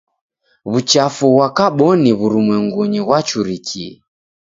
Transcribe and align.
W'uchafu 0.71 1.25
ghwa 1.33 1.47
kaboni 1.57 2.11
w'urumwengunyi 2.19 2.99
ghwachurikie. 3.07 3.89